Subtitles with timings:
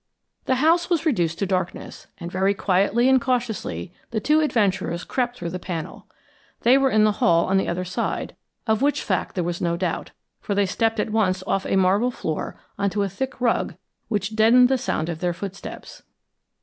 [0.45, 5.37] The house was reduced to darkness, and very quietly and cautiously the two adventurers crept
[5.37, 6.07] through the panel.
[6.61, 8.35] They were in the hall on the other side,
[8.65, 10.09] of which fact there was no doubt,
[10.39, 13.75] for they stepped at once off a marble floor on to a thick rug
[14.07, 16.01] which deadened the sound of their footsteps.